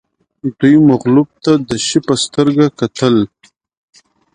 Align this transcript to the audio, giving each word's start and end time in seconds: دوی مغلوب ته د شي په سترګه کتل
دوی 0.59 0.75
مغلوب 0.89 1.27
ته 1.43 1.51
د 1.69 1.71
شي 1.85 1.99
په 2.07 2.13
سترګه 2.23 2.65
کتل 2.79 3.15